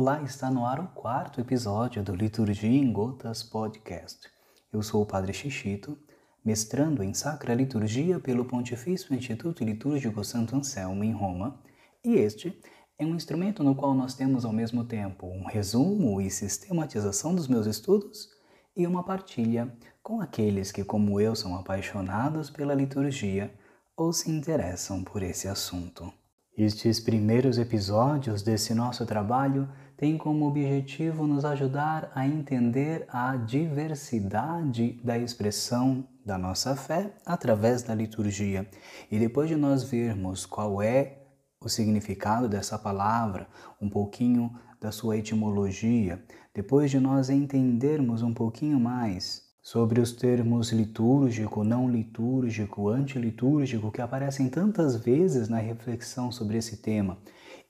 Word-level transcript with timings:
Olá, 0.00 0.22
está 0.22 0.48
no 0.48 0.64
ar 0.64 0.78
o 0.78 0.86
quarto 0.94 1.40
episódio 1.40 2.04
do 2.04 2.14
Liturgia 2.14 2.70
em 2.70 2.92
Gotas 2.92 3.42
Podcast. 3.42 4.28
Eu 4.72 4.80
sou 4.80 5.02
o 5.02 5.04
Padre 5.04 5.32
Xixito, 5.32 5.98
mestrando 6.44 7.02
em 7.02 7.12
Sacra 7.12 7.52
Liturgia 7.52 8.20
pelo 8.20 8.44
Pontifício 8.44 9.12
Instituto 9.12 9.64
Litúrgico 9.64 10.22
Santo 10.22 10.54
Anselmo 10.54 11.02
em 11.02 11.10
Roma, 11.10 11.60
e 12.04 12.14
este 12.14 12.56
é 12.96 13.04
um 13.04 13.16
instrumento 13.16 13.64
no 13.64 13.74
qual 13.74 13.92
nós 13.92 14.14
temos 14.14 14.44
ao 14.44 14.52
mesmo 14.52 14.84
tempo 14.84 15.26
um 15.26 15.44
resumo 15.44 16.20
e 16.20 16.30
sistematização 16.30 17.34
dos 17.34 17.48
meus 17.48 17.66
estudos 17.66 18.28
e 18.76 18.86
uma 18.86 19.02
partilha 19.02 19.76
com 20.00 20.20
aqueles 20.20 20.70
que, 20.70 20.84
como 20.84 21.20
eu, 21.20 21.34
são 21.34 21.56
apaixonados 21.56 22.50
pela 22.50 22.72
liturgia 22.72 23.52
ou 23.96 24.12
se 24.12 24.30
interessam 24.30 25.02
por 25.02 25.24
esse 25.24 25.48
assunto. 25.48 26.12
Estes 26.56 26.98
primeiros 26.98 27.56
episódios 27.56 28.42
desse 28.42 28.74
nosso 28.74 29.06
trabalho 29.06 29.68
têm 29.98 30.16
como 30.16 30.46
objetivo 30.46 31.26
nos 31.26 31.44
ajudar 31.44 32.12
a 32.14 32.24
entender 32.24 33.04
a 33.08 33.36
diversidade 33.36 34.92
da 35.02 35.18
expressão 35.18 36.06
da 36.24 36.38
nossa 36.38 36.76
fé 36.76 37.12
através 37.26 37.82
da 37.82 37.96
liturgia. 37.96 38.70
E 39.10 39.18
depois 39.18 39.48
de 39.48 39.56
nós 39.56 39.82
vermos 39.82 40.46
qual 40.46 40.80
é 40.80 41.18
o 41.60 41.68
significado 41.68 42.48
dessa 42.48 42.78
palavra, 42.78 43.48
um 43.80 43.90
pouquinho 43.90 44.56
da 44.80 44.92
sua 44.92 45.16
etimologia, 45.16 46.24
depois 46.54 46.92
de 46.92 47.00
nós 47.00 47.28
entendermos 47.28 48.22
um 48.22 48.32
pouquinho 48.32 48.78
mais 48.78 49.47
sobre 49.70 50.00
os 50.00 50.12
termos 50.12 50.72
litúrgico, 50.72 51.62
não 51.62 51.90
litúrgico, 51.90 52.88
antilitúrgico 52.88 53.92
que 53.92 54.00
aparecem 54.00 54.48
tantas 54.48 54.96
vezes 54.96 55.46
na 55.46 55.58
reflexão 55.58 56.32
sobre 56.32 56.56
esse 56.56 56.78
tema, 56.78 57.18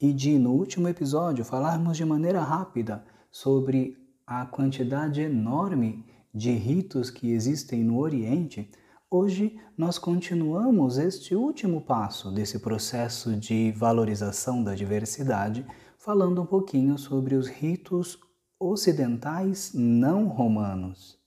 e 0.01 0.13
de, 0.13 0.39
no 0.39 0.53
último 0.53 0.87
episódio, 0.87 1.45
falarmos 1.45 1.97
de 1.97 2.05
maneira 2.05 2.41
rápida 2.41 3.05
sobre 3.33 3.97
a 4.25 4.47
quantidade 4.47 5.21
enorme 5.23 6.07
de 6.33 6.53
ritos 6.53 7.11
que 7.11 7.33
existem 7.33 7.83
no 7.83 7.99
Oriente, 7.99 8.71
hoje 9.11 9.59
nós 9.77 9.99
continuamos 9.99 10.99
este 10.99 11.35
último 11.35 11.81
passo 11.81 12.31
desse 12.31 12.61
processo 12.61 13.35
de 13.35 13.73
valorização 13.73 14.63
da 14.63 14.73
diversidade, 14.73 15.67
falando 15.99 16.43
um 16.43 16.47
pouquinho 16.47 16.97
sobre 16.97 17.35
os 17.35 17.49
ritos 17.49 18.17
ocidentais 18.61 19.73
não 19.75 20.29
romanos. 20.29 21.18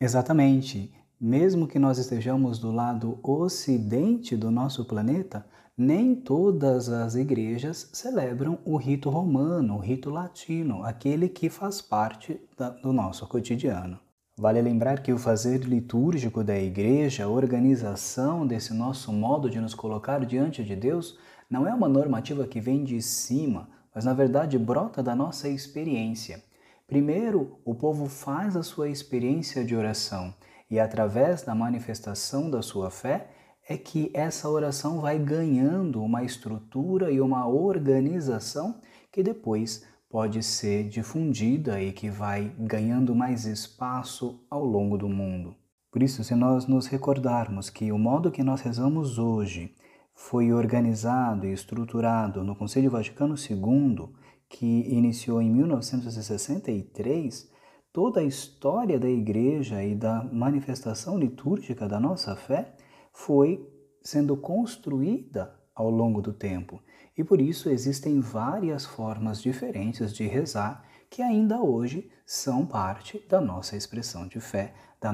Exatamente. 0.00 0.92
Mesmo 1.20 1.66
que 1.66 1.78
nós 1.78 1.98
estejamos 1.98 2.60
do 2.60 2.70
lado 2.70 3.18
ocidente 3.20 4.36
do 4.36 4.50
nosso 4.50 4.84
planeta, 4.84 5.44
nem 5.76 6.14
todas 6.14 6.88
as 6.88 7.16
igrejas 7.16 7.90
celebram 7.92 8.58
o 8.64 8.76
rito 8.76 9.10
romano, 9.10 9.74
o 9.74 9.80
rito 9.80 10.10
latino, 10.10 10.84
aquele 10.84 11.28
que 11.28 11.50
faz 11.50 11.80
parte 11.80 12.40
do 12.82 12.92
nosso 12.92 13.26
cotidiano. 13.26 13.98
Vale 14.36 14.62
lembrar 14.62 15.02
que 15.02 15.12
o 15.12 15.18
fazer 15.18 15.64
litúrgico 15.64 16.44
da 16.44 16.56
igreja, 16.56 17.24
a 17.24 17.28
organização 17.28 18.46
desse 18.46 18.72
nosso 18.72 19.12
modo 19.12 19.50
de 19.50 19.60
nos 19.60 19.74
colocar 19.74 20.24
diante 20.24 20.62
de 20.62 20.76
Deus, 20.76 21.18
não 21.50 21.66
é 21.66 21.74
uma 21.74 21.88
normativa 21.88 22.46
que 22.46 22.60
vem 22.60 22.84
de 22.84 23.02
cima, 23.02 23.68
mas 23.92 24.04
na 24.04 24.14
verdade 24.14 24.56
brota 24.56 25.02
da 25.02 25.16
nossa 25.16 25.48
experiência. 25.48 26.40
Primeiro, 26.88 27.60
o 27.66 27.74
povo 27.74 28.06
faz 28.06 28.56
a 28.56 28.62
sua 28.62 28.88
experiência 28.88 29.62
de 29.62 29.76
oração 29.76 30.32
e, 30.70 30.80
através 30.80 31.42
da 31.42 31.54
manifestação 31.54 32.50
da 32.50 32.62
sua 32.62 32.90
fé, 32.90 33.28
é 33.68 33.76
que 33.76 34.10
essa 34.14 34.48
oração 34.48 34.98
vai 34.98 35.18
ganhando 35.18 36.02
uma 36.02 36.24
estrutura 36.24 37.10
e 37.12 37.20
uma 37.20 37.46
organização 37.46 38.80
que 39.12 39.22
depois 39.22 39.86
pode 40.08 40.42
ser 40.42 40.88
difundida 40.88 41.78
e 41.78 41.92
que 41.92 42.08
vai 42.08 42.50
ganhando 42.58 43.14
mais 43.14 43.44
espaço 43.44 44.40
ao 44.48 44.64
longo 44.64 44.96
do 44.96 45.10
mundo. 45.10 45.54
Por 45.92 46.02
isso, 46.02 46.24
se 46.24 46.34
nós 46.34 46.66
nos 46.66 46.86
recordarmos 46.86 47.68
que 47.68 47.92
o 47.92 47.98
modo 47.98 48.30
que 48.30 48.42
nós 48.42 48.62
rezamos 48.62 49.18
hoje 49.18 49.74
foi 50.14 50.54
organizado 50.54 51.46
e 51.46 51.52
estruturado 51.52 52.42
no 52.42 52.56
Concílio 52.56 52.90
Vaticano 52.90 53.34
II, 53.34 54.08
que 54.48 54.88
iniciou 54.88 55.42
em 55.42 55.50
1963, 55.50 57.50
toda 57.92 58.20
a 58.20 58.24
história 58.24 58.98
da 58.98 59.08
igreja 59.08 59.82
e 59.82 59.94
da 59.94 60.24
manifestação 60.24 61.18
litúrgica 61.18 61.88
da 61.88 62.00
nossa 62.00 62.34
fé 62.34 62.74
foi 63.12 63.68
sendo 64.02 64.36
construída 64.36 65.54
ao 65.74 65.90
longo 65.90 66.22
do 66.22 66.32
tempo. 66.32 66.82
E 67.16 67.22
por 67.22 67.40
isso 67.40 67.68
existem 67.68 68.20
várias 68.20 68.84
formas 68.84 69.42
diferentes 69.42 70.14
de 70.14 70.26
rezar 70.26 70.84
que 71.10 71.22
ainda 71.22 71.60
hoje 71.60 72.10
são 72.24 72.66
parte 72.66 73.24
da 73.28 73.40
nossa 73.40 73.76
expressão 73.76 74.26
de 74.26 74.40
fé, 74.40 74.74
da, 75.00 75.12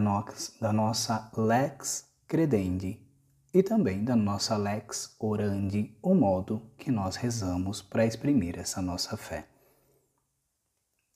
da 0.60 0.72
nossa 0.72 1.30
lex 1.36 2.08
credendi 2.26 3.03
e 3.54 3.62
também 3.62 4.02
da 4.02 4.16
nossa 4.16 4.56
lex 4.56 5.14
orandi, 5.20 5.96
o 6.02 6.12
modo 6.12 6.60
que 6.76 6.90
nós 6.90 7.14
rezamos 7.14 7.80
para 7.80 8.04
exprimir 8.04 8.58
essa 8.58 8.82
nossa 8.82 9.16
fé. 9.16 9.46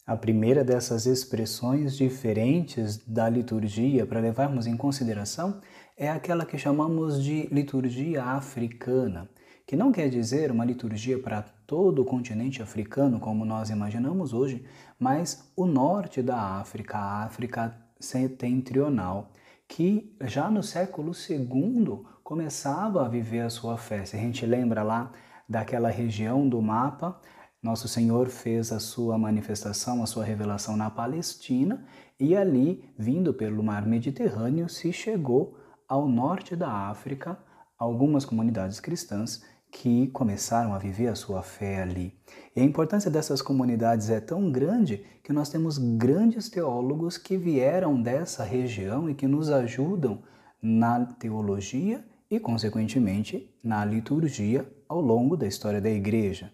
A 0.06 0.16
primeira 0.16 0.62
dessas 0.62 1.04
expressões 1.04 1.96
diferentes 1.96 2.96
da 2.96 3.28
liturgia 3.28 4.06
para 4.06 4.20
levarmos 4.20 4.68
em 4.68 4.76
consideração 4.76 5.60
é 5.96 6.08
aquela 6.08 6.46
que 6.46 6.56
chamamos 6.56 7.22
de 7.22 7.48
liturgia 7.48 8.22
africana, 8.22 9.28
que 9.66 9.76
não 9.76 9.90
quer 9.90 10.08
dizer 10.08 10.52
uma 10.52 10.64
liturgia 10.64 11.18
para 11.20 11.42
todo 11.42 12.02
o 12.02 12.04
continente 12.04 12.62
africano 12.62 13.18
como 13.18 13.44
nós 13.44 13.68
imaginamos 13.68 14.32
hoje, 14.32 14.64
mas 14.96 15.52
o 15.56 15.66
norte 15.66 16.22
da 16.22 16.40
África, 16.40 16.96
a 16.96 17.24
África 17.24 17.76
setentrional, 17.98 19.32
que 19.68 20.16
já 20.22 20.50
no 20.50 20.62
século 20.62 21.12
II 21.12 22.06
começava 22.28 23.06
a 23.06 23.08
viver 23.08 23.40
a 23.40 23.48
sua 23.48 23.78
fé. 23.78 24.04
Se 24.04 24.14
a 24.14 24.18
gente 24.18 24.44
lembra 24.44 24.82
lá 24.82 25.10
daquela 25.48 25.88
região 25.88 26.46
do 26.46 26.60
mapa, 26.60 27.18
nosso 27.62 27.88
Senhor 27.88 28.28
fez 28.28 28.70
a 28.70 28.78
sua 28.78 29.16
manifestação, 29.16 30.02
a 30.02 30.06
sua 30.06 30.26
revelação 30.26 30.76
na 30.76 30.90
Palestina 30.90 31.86
e 32.20 32.36
ali, 32.36 32.84
vindo 32.98 33.32
pelo 33.32 33.62
mar 33.62 33.86
Mediterrâneo, 33.86 34.68
se 34.68 34.92
chegou 34.92 35.56
ao 35.88 36.06
norte 36.06 36.54
da 36.54 36.70
África, 36.70 37.38
algumas 37.78 38.26
comunidades 38.26 38.78
cristãs 38.78 39.42
que 39.72 40.08
começaram 40.08 40.74
a 40.74 40.78
viver 40.78 41.08
a 41.08 41.14
sua 41.14 41.42
fé 41.42 41.80
ali. 41.80 42.12
E 42.54 42.60
a 42.60 42.64
importância 42.64 43.10
dessas 43.10 43.40
comunidades 43.40 44.10
é 44.10 44.20
tão 44.20 44.52
grande 44.52 45.02
que 45.24 45.32
nós 45.32 45.48
temos 45.48 45.78
grandes 45.78 46.50
teólogos 46.50 47.16
que 47.16 47.38
vieram 47.38 48.02
dessa 48.02 48.44
região 48.44 49.08
e 49.08 49.14
que 49.14 49.26
nos 49.26 49.48
ajudam 49.48 50.22
na 50.60 51.06
teologia 51.06 52.04
e, 52.30 52.38
consequentemente, 52.38 53.54
na 53.62 53.84
liturgia 53.84 54.70
ao 54.88 55.00
longo 55.00 55.36
da 55.36 55.46
história 55.46 55.80
da 55.80 55.90
Igreja. 55.90 56.52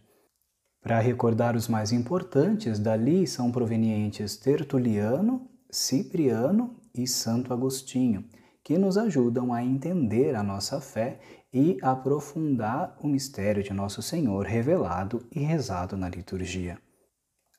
Para 0.80 1.00
recordar 1.00 1.56
os 1.56 1.66
mais 1.66 1.92
importantes, 1.92 2.78
dali 2.78 3.26
são 3.26 3.50
provenientes 3.50 4.36
Tertuliano, 4.36 5.48
Cipriano 5.70 6.76
e 6.94 7.06
Santo 7.06 7.52
Agostinho, 7.52 8.24
que 8.62 8.78
nos 8.78 8.96
ajudam 8.96 9.52
a 9.52 9.64
entender 9.64 10.34
a 10.34 10.42
nossa 10.42 10.80
fé 10.80 11.20
e 11.52 11.78
aprofundar 11.82 12.96
o 13.00 13.06
mistério 13.06 13.62
de 13.62 13.72
Nosso 13.72 14.02
Senhor 14.02 14.44
revelado 14.44 15.26
e 15.30 15.40
rezado 15.40 15.96
na 15.96 16.08
liturgia. 16.08 16.78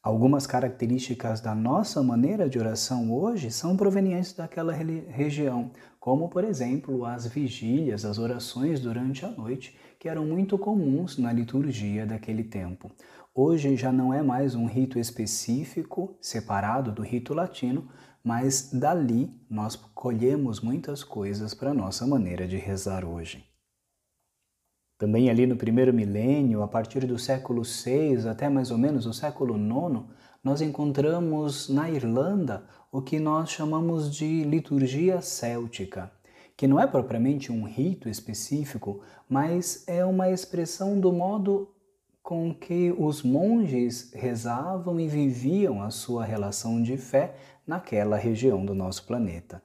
Algumas 0.05 0.45
características 0.45 1.41
da 1.41 1.55
nossa 1.55 2.03
maneira 2.03 2.47
de 2.47 2.59
oração 2.59 3.11
hoje 3.11 3.49
são 3.49 3.75
provenientes 3.75 4.33
daquela 4.33 4.71
região, 4.71 5.71
como, 5.99 6.29
por 6.29 6.43
exemplo, 6.43 7.03
as 7.07 7.25
vigílias, 7.25 8.05
as 8.05 8.19
orações 8.19 8.79
durante 8.79 9.25
a 9.25 9.31
noite, 9.31 9.75
que 9.97 10.07
eram 10.07 10.23
muito 10.23 10.59
comuns 10.59 11.17
na 11.17 11.33
liturgia 11.33 12.05
daquele 12.05 12.43
tempo. 12.43 12.91
Hoje 13.33 13.75
já 13.75 13.91
não 13.91 14.13
é 14.13 14.21
mais 14.21 14.53
um 14.53 14.67
rito 14.67 14.99
específico, 14.99 16.15
separado 16.21 16.91
do 16.91 17.01
rito 17.01 17.33
latino, 17.33 17.89
mas 18.23 18.69
dali 18.71 19.31
nós 19.49 19.75
colhemos 19.75 20.61
muitas 20.61 21.03
coisas 21.03 21.55
para 21.55 21.71
a 21.71 21.73
nossa 21.73 22.05
maneira 22.05 22.47
de 22.47 22.57
rezar 22.57 23.03
hoje. 23.03 23.54
Também 24.97 25.29
ali 25.29 25.45
no 25.45 25.57
primeiro 25.57 25.93
milênio, 25.93 26.63
a 26.63 26.67
partir 26.67 27.05
do 27.05 27.19
século 27.19 27.63
VI 27.63 28.29
até 28.29 28.47
mais 28.47 28.71
ou 28.71 28.77
menos 28.77 29.05
o 29.05 29.13
século 29.13 29.57
IX, 29.57 30.05
nós 30.41 30.61
encontramos 30.61 31.67
na 31.67 31.89
Irlanda 31.89 32.63
o 32.89 33.01
que 33.01 33.19
nós 33.19 33.49
chamamos 33.49 34.15
de 34.15 34.43
liturgia 34.45 35.19
céltica, 35.19 36.09
que 36.55 36.65
não 36.65 36.79
é 36.79 36.87
propriamente 36.87 37.51
um 37.51 37.65
rito 37.65 38.07
específico, 38.07 39.01
mas 39.27 39.83
é 39.85 40.05
uma 40.05 40.29
expressão 40.29 40.97
do 40.97 41.11
modo 41.11 41.75
com 42.23 42.53
que 42.53 42.95
os 42.97 43.21
monges 43.21 44.13
rezavam 44.13 44.97
e 44.97 45.09
viviam 45.09 45.81
a 45.81 45.91
sua 45.91 46.23
relação 46.23 46.81
de 46.81 46.95
fé 46.95 47.35
naquela 47.67 48.15
região 48.15 48.65
do 48.65 48.73
nosso 48.73 49.05
planeta. 49.05 49.61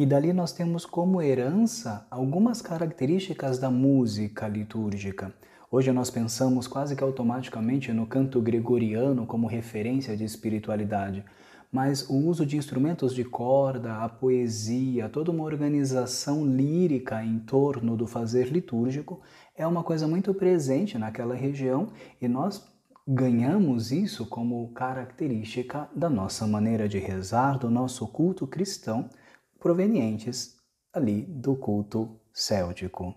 E 0.00 0.06
dali 0.06 0.32
nós 0.32 0.50
temos 0.50 0.86
como 0.86 1.20
herança 1.20 2.06
algumas 2.10 2.62
características 2.62 3.58
da 3.58 3.70
música 3.70 4.48
litúrgica. 4.48 5.30
Hoje 5.70 5.92
nós 5.92 6.08
pensamos 6.08 6.66
quase 6.66 6.96
que 6.96 7.04
automaticamente 7.04 7.92
no 7.92 8.06
canto 8.06 8.40
gregoriano 8.40 9.26
como 9.26 9.46
referência 9.46 10.16
de 10.16 10.24
espiritualidade, 10.24 11.22
mas 11.70 12.08
o 12.08 12.16
uso 12.16 12.46
de 12.46 12.56
instrumentos 12.56 13.14
de 13.14 13.24
corda, 13.24 13.98
a 13.98 14.08
poesia, 14.08 15.06
toda 15.06 15.30
uma 15.30 15.44
organização 15.44 16.46
lírica 16.46 17.22
em 17.22 17.38
torno 17.38 17.94
do 17.94 18.06
fazer 18.06 18.46
litúrgico 18.46 19.20
é 19.54 19.66
uma 19.66 19.84
coisa 19.84 20.08
muito 20.08 20.32
presente 20.32 20.96
naquela 20.96 21.34
região 21.34 21.88
e 22.18 22.26
nós 22.26 22.66
ganhamos 23.06 23.92
isso 23.92 24.24
como 24.24 24.72
característica 24.72 25.90
da 25.94 26.08
nossa 26.08 26.46
maneira 26.46 26.88
de 26.88 26.98
rezar, 26.98 27.58
do 27.58 27.68
nosso 27.68 28.08
culto 28.08 28.46
cristão, 28.46 29.10
provenientes 29.60 30.56
ali 30.92 31.22
do 31.22 31.54
culto 31.54 32.18
céltico. 32.32 33.14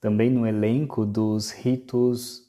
Também 0.00 0.30
no 0.30 0.46
elenco 0.46 1.04
dos 1.04 1.50
ritos 1.50 2.46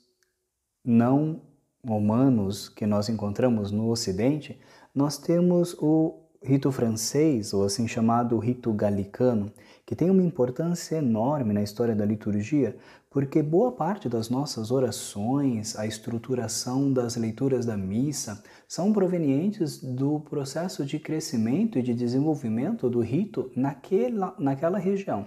não 0.84 1.42
romanos 1.84 2.70
que 2.70 2.86
nós 2.86 3.10
encontramos 3.10 3.72
no 3.72 3.90
Ocidente, 3.90 4.60
nós 4.94 5.18
temos 5.18 5.74
o 5.80 6.27
rito 6.42 6.72
francês, 6.72 7.54
ou 7.54 7.64
assim 7.64 7.88
chamado 7.88 8.38
rito 8.38 8.72
galicano, 8.72 9.52
que 9.86 9.96
tem 9.96 10.10
uma 10.10 10.24
importância 10.24 10.98
enorme 10.98 11.54
na 11.54 11.64
história 11.64 11.96
da 11.96 12.06
liturgia, 12.06 12.76
porque 13.10 13.42
boa 13.42 13.72
parte 13.72 14.08
das 14.08 14.30
nossas 14.30 14.70
orações, 14.70 15.78
a 15.78 15.88
estruturação 15.88 16.92
das 16.92 17.16
leituras 17.16 17.66
da 17.66 17.76
missa, 17.78 18.44
são 18.68 18.92
provenientes 18.94 19.82
do 19.82 20.20
processo 20.20 20.86
de 20.86 21.00
crescimento 21.00 21.80
e 21.80 21.82
de 21.82 21.94
desenvolvimento 21.94 22.90
do 22.90 23.00
rito 23.00 23.50
naquela, 23.56 24.36
naquela 24.38 24.78
região. 24.78 25.26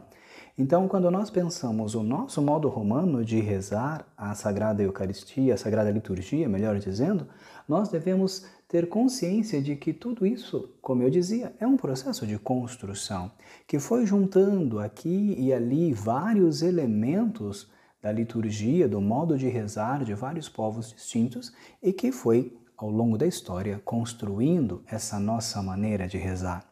Então, 0.59 0.87
quando 0.87 1.11
nós 1.11 1.31
pensamos 1.31 1.95
o 1.95 2.03
nosso 2.03 2.43
modo 2.43 2.69
romano 2.69 3.25
de 3.25 3.41
rezar 3.41 4.07
a 4.15 4.35
Sagrada 4.35 4.83
Eucaristia, 4.83 5.55
a 5.55 5.57
Sagrada 5.57 5.91
Liturgia, 5.91 6.49
melhor 6.51 6.79
dizendo, 6.79 7.27
nós 7.67 7.89
devemos 7.89 8.45
ter 8.71 8.89
consciência 8.89 9.61
de 9.61 9.75
que 9.75 9.93
tudo 9.93 10.25
isso, 10.25 10.71
como 10.81 11.03
eu 11.03 11.11
dizia, 11.11 11.53
é 11.59 11.67
um 11.67 11.77
processo 11.77 12.25
de 12.25 12.39
construção 12.39 13.33
que 13.67 13.81
foi 13.81 14.07
juntando 14.07 14.79
aqui 14.79 15.35
e 15.37 15.53
ali 15.53 15.93
vários 15.93 16.63
elementos 16.63 17.69
da 18.01 18.13
liturgia, 18.13 18.89
do 18.89 19.01
modo 19.01 19.37
de 19.37 19.49
rezar 19.49 20.05
de 20.05 20.15
vários 20.15 20.49
povos 20.49 20.93
distintos 20.93 21.53
e 21.83 21.93
que 21.93 22.13
foi, 22.13 22.57
ao 22.77 22.89
longo 22.89 23.19
da 23.19 23.27
história, 23.27 23.83
construindo 23.85 24.85
essa 24.87 25.19
nossa 25.19 25.61
maneira 25.61 26.07
de 26.07 26.17
rezar. 26.17 26.65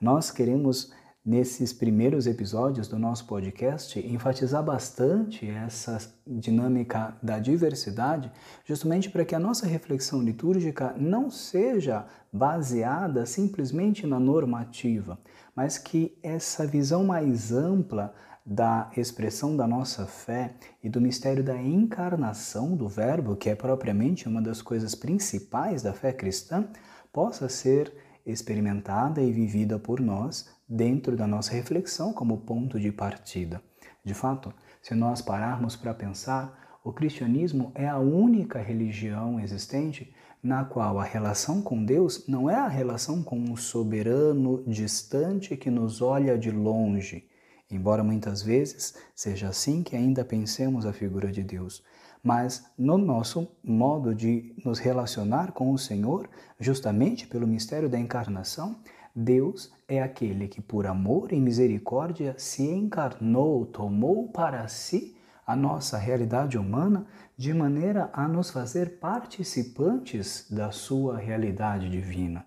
Nós 0.00 0.30
queremos 0.30 0.94
nesses 1.24 1.72
primeiros 1.72 2.26
episódios 2.26 2.86
do 2.86 2.98
nosso 2.98 3.26
podcast, 3.26 3.98
enfatizar 3.98 4.62
bastante 4.62 5.48
essa 5.48 5.98
dinâmica 6.26 7.16
da 7.22 7.38
diversidade, 7.38 8.30
justamente 8.64 9.08
para 9.08 9.24
que 9.24 9.34
a 9.34 9.38
nossa 9.38 9.66
reflexão 9.66 10.22
litúrgica 10.22 10.94
não 10.98 11.30
seja 11.30 12.04
baseada 12.30 13.24
simplesmente 13.24 14.06
na 14.06 14.20
normativa, 14.20 15.18
mas 15.56 15.78
que 15.78 16.18
essa 16.22 16.66
visão 16.66 17.04
mais 17.04 17.52
ampla 17.52 18.14
da 18.44 18.90
expressão 18.94 19.56
da 19.56 19.66
nossa 19.66 20.04
fé 20.04 20.54
e 20.82 20.90
do 20.90 21.00
mistério 21.00 21.42
da 21.42 21.56
encarnação 21.56 22.76
do 22.76 22.86
Verbo, 22.86 23.36
que 23.36 23.48
é 23.48 23.54
propriamente 23.54 24.28
uma 24.28 24.42
das 24.42 24.60
coisas 24.60 24.94
principais 24.94 25.82
da 25.82 25.94
fé 25.94 26.12
cristã, 26.12 26.68
possa 27.10 27.48
ser 27.48 27.90
experimentada 28.26 29.22
e 29.22 29.32
vivida 29.32 29.78
por 29.78 30.00
nós 30.00 30.53
dentro 30.68 31.16
da 31.16 31.26
nossa 31.26 31.52
reflexão 31.52 32.12
como 32.12 32.38
ponto 32.38 32.78
de 32.78 32.90
partida. 32.90 33.62
De 34.04 34.14
fato, 34.14 34.52
se 34.82 34.94
nós 34.94 35.22
pararmos 35.22 35.76
para 35.76 35.94
pensar, 35.94 36.78
o 36.84 36.92
cristianismo 36.92 37.72
é 37.74 37.88
a 37.88 37.98
única 37.98 38.60
religião 38.60 39.40
existente 39.40 40.14
na 40.42 40.62
qual 40.62 40.98
a 40.98 41.04
relação 41.04 41.62
com 41.62 41.82
Deus 41.82 42.28
não 42.28 42.50
é 42.50 42.54
a 42.54 42.68
relação 42.68 43.22
com 43.22 43.38
um 43.38 43.56
soberano 43.56 44.62
distante 44.66 45.56
que 45.56 45.70
nos 45.70 46.02
olha 46.02 46.36
de 46.36 46.50
longe, 46.50 47.26
embora 47.70 48.04
muitas 48.04 48.42
vezes 48.42 48.94
seja 49.14 49.48
assim 49.48 49.82
que 49.82 49.96
ainda 49.96 50.22
pensemos 50.22 50.84
a 50.84 50.92
figura 50.92 51.32
de 51.32 51.42
Deus, 51.42 51.82
mas 52.22 52.70
no 52.76 52.98
nosso 52.98 53.48
modo 53.62 54.14
de 54.14 54.54
nos 54.62 54.78
relacionar 54.78 55.52
com 55.52 55.72
o 55.72 55.78
Senhor, 55.78 56.28
justamente 56.60 57.26
pelo 57.26 57.46
mistério 57.46 57.88
da 57.88 57.98
encarnação, 57.98 58.76
Deus 59.14 59.72
é 59.86 60.02
aquele 60.02 60.48
que, 60.48 60.60
por 60.60 60.86
amor 60.86 61.32
e 61.32 61.40
misericórdia, 61.40 62.34
se 62.36 62.64
encarnou, 62.68 63.64
tomou 63.64 64.28
para 64.28 64.66
si 64.66 65.16
a 65.46 65.54
nossa 65.54 65.96
realidade 65.96 66.58
humana, 66.58 67.06
de 67.36 67.54
maneira 67.54 68.10
a 68.12 68.26
nos 68.26 68.50
fazer 68.50 68.98
participantes 68.98 70.50
da 70.50 70.72
sua 70.72 71.18
realidade 71.18 71.88
divina. 71.88 72.44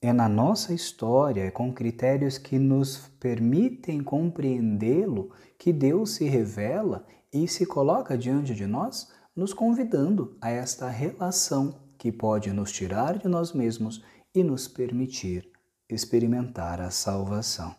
É 0.00 0.12
na 0.12 0.28
nossa 0.28 0.72
história, 0.72 1.50
com 1.50 1.70
critérios 1.70 2.38
que 2.38 2.58
nos 2.58 3.08
permitem 3.20 4.02
compreendê-lo, 4.02 5.30
que 5.58 5.70
Deus 5.70 6.12
se 6.12 6.24
revela 6.24 7.04
e 7.30 7.46
se 7.46 7.66
coloca 7.66 8.16
diante 8.16 8.54
de 8.54 8.66
nós, 8.66 9.12
nos 9.36 9.52
convidando 9.52 10.38
a 10.40 10.50
esta 10.50 10.88
relação 10.88 11.74
que 11.98 12.10
pode 12.10 12.50
nos 12.52 12.72
tirar 12.72 13.18
de 13.18 13.28
nós 13.28 13.52
mesmos 13.52 14.02
e 14.34 14.42
nos 14.42 14.66
permitir 14.66 15.49
experimentar 15.94 16.80
a 16.80 16.90
salvação. 16.90 17.74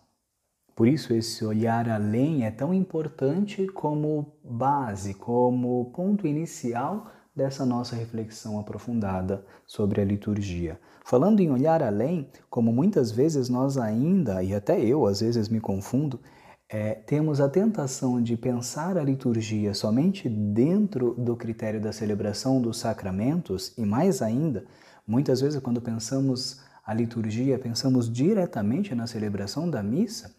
Por 0.75 0.87
isso, 0.87 1.13
esse 1.13 1.45
olhar 1.45 1.89
além 1.89 2.45
é 2.45 2.51
tão 2.51 2.73
importante 2.73 3.67
como 3.67 4.33
base, 4.43 5.13
como 5.13 5.91
ponto 5.91 6.25
inicial 6.25 7.11
dessa 7.35 7.65
nossa 7.65 7.95
reflexão 7.95 8.59
aprofundada 8.59 9.45
sobre 9.65 10.01
a 10.01 10.05
liturgia. 10.05 10.79
Falando 11.05 11.39
em 11.39 11.51
olhar 11.51 11.81
além, 11.81 12.29
como 12.49 12.71
muitas 12.71 13.11
vezes 13.11 13.49
nós 13.49 13.77
ainda, 13.77 14.43
e 14.43 14.53
até 14.53 14.79
eu 14.79 15.05
às 15.05 15.21
vezes 15.21 15.49
me 15.49 15.59
confundo, 15.59 16.19
é, 16.69 16.93
temos 16.93 17.41
a 17.41 17.49
tentação 17.49 18.21
de 18.21 18.37
pensar 18.37 18.97
a 18.97 19.03
liturgia 19.03 19.73
somente 19.73 20.29
dentro 20.29 21.13
do 21.15 21.35
critério 21.35 21.81
da 21.81 21.91
celebração 21.91 22.61
dos 22.61 22.77
sacramentos, 22.77 23.77
e 23.77 23.85
mais 23.85 24.21
ainda, 24.21 24.65
muitas 25.05 25.41
vezes 25.41 25.59
quando 25.61 25.81
pensamos 25.81 26.61
a 26.91 26.93
liturgia, 26.93 27.57
pensamos 27.57 28.11
diretamente 28.11 28.93
na 28.93 29.07
celebração 29.07 29.69
da 29.69 29.81
missa, 29.81 30.35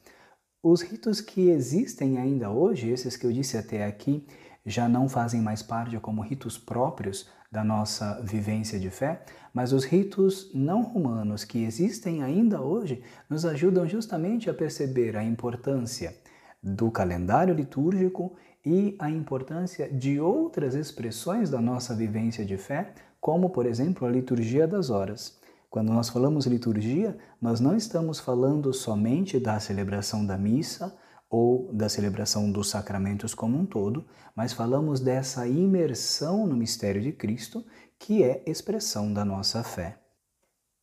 os 0.62 0.82
ritos 0.82 1.20
que 1.20 1.48
existem 1.48 2.18
ainda 2.18 2.50
hoje, 2.50 2.90
esses 2.90 3.16
que 3.16 3.26
eu 3.26 3.32
disse 3.32 3.56
até 3.56 3.86
aqui, 3.86 4.26
já 4.64 4.86
não 4.86 5.08
fazem 5.08 5.40
mais 5.40 5.62
parte 5.62 5.98
como 5.98 6.20
ritos 6.20 6.58
próprios 6.58 7.28
da 7.50 7.64
nossa 7.64 8.20
vivência 8.22 8.78
de 8.78 8.90
fé, 8.90 9.24
mas 9.52 9.72
os 9.72 9.84
ritos 9.84 10.50
não 10.54 10.82
romanos 10.82 11.42
que 11.42 11.64
existem 11.64 12.22
ainda 12.22 12.60
hoje 12.60 13.02
nos 13.30 13.46
ajudam 13.46 13.88
justamente 13.88 14.50
a 14.50 14.54
perceber 14.54 15.16
a 15.16 15.24
importância 15.24 16.14
do 16.62 16.90
calendário 16.90 17.54
litúrgico 17.54 18.36
e 18.64 18.94
a 18.98 19.10
importância 19.10 19.90
de 19.90 20.20
outras 20.20 20.74
expressões 20.74 21.48
da 21.48 21.62
nossa 21.62 21.94
vivência 21.94 22.44
de 22.44 22.58
fé, 22.58 22.92
como, 23.20 23.48
por 23.50 23.64
exemplo, 23.64 24.06
a 24.06 24.10
liturgia 24.10 24.68
das 24.68 24.90
horas. 24.90 25.40
Quando 25.72 25.90
nós 25.90 26.10
falamos 26.10 26.44
liturgia, 26.44 27.16
nós 27.40 27.58
não 27.58 27.74
estamos 27.74 28.20
falando 28.20 28.74
somente 28.74 29.40
da 29.40 29.58
celebração 29.58 30.26
da 30.26 30.36
missa 30.36 30.94
ou 31.30 31.72
da 31.72 31.88
celebração 31.88 32.52
dos 32.52 32.68
sacramentos 32.68 33.34
como 33.34 33.58
um 33.58 33.64
todo, 33.64 34.04
mas 34.36 34.52
falamos 34.52 35.00
dessa 35.00 35.48
imersão 35.48 36.46
no 36.46 36.54
mistério 36.54 37.00
de 37.00 37.10
Cristo, 37.10 37.64
que 37.98 38.22
é 38.22 38.42
expressão 38.46 39.14
da 39.14 39.24
nossa 39.24 39.64
fé. 39.64 39.98